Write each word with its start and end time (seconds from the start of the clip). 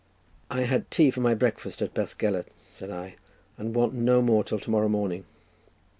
"I 0.49 0.61
had 0.63 0.89
tea 0.89 1.11
for 1.11 1.19
my 1.21 1.35
breakfast 1.35 1.79
at 1.79 1.93
Bethgelert," 1.93 2.47
said 2.73 2.89
I, 2.89 3.17
"and 3.55 3.75
want 3.75 3.93
no 3.93 4.23
more 4.23 4.43
till 4.43 4.57
to 4.57 4.71
morrow 4.71 4.89
morning. 4.89 5.25